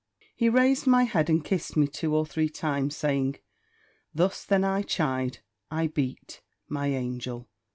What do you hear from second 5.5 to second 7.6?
I beat, my angel!